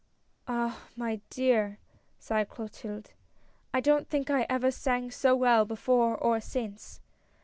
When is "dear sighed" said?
1.29-2.49